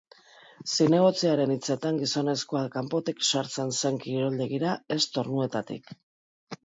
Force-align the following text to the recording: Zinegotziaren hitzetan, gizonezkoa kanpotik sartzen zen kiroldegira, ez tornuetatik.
Zinegotziaren 0.75 1.53
hitzetan, 1.55 1.99
gizonezkoa 2.03 2.63
kanpotik 2.77 3.21
sartzen 3.29 3.71
zen 3.83 4.01
kiroldegira, 4.07 4.73
ez 4.97 5.01
tornuetatik. 5.19 5.97